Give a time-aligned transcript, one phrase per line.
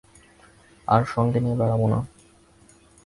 [0.87, 1.99] আর সঙ্গে নিয়ে বেড়াব না।